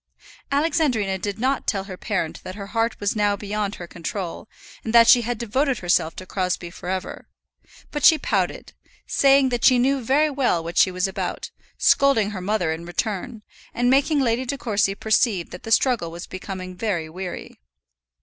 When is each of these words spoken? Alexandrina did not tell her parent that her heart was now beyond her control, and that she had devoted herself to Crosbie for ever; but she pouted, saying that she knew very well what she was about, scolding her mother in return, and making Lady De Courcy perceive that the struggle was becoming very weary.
Alexandrina 0.51 1.19
did 1.19 1.37
not 1.37 1.67
tell 1.67 1.83
her 1.83 1.95
parent 1.95 2.41
that 2.43 2.55
her 2.55 2.65
heart 2.73 2.99
was 2.99 3.15
now 3.15 3.35
beyond 3.35 3.75
her 3.75 3.85
control, 3.85 4.49
and 4.83 4.95
that 4.95 5.07
she 5.07 5.21
had 5.21 5.37
devoted 5.37 5.77
herself 5.77 6.15
to 6.15 6.25
Crosbie 6.25 6.71
for 6.71 6.89
ever; 6.89 7.27
but 7.91 8.03
she 8.03 8.17
pouted, 8.17 8.73
saying 9.05 9.49
that 9.49 9.63
she 9.63 9.77
knew 9.77 10.03
very 10.03 10.31
well 10.31 10.63
what 10.63 10.79
she 10.79 10.89
was 10.89 11.07
about, 11.07 11.51
scolding 11.77 12.31
her 12.31 12.41
mother 12.41 12.71
in 12.71 12.83
return, 12.83 13.43
and 13.75 13.91
making 13.91 14.19
Lady 14.19 14.43
De 14.43 14.57
Courcy 14.57 14.95
perceive 14.95 15.51
that 15.51 15.61
the 15.61 15.71
struggle 15.71 16.09
was 16.09 16.25
becoming 16.25 16.75
very 16.75 17.07
weary. 17.07 17.59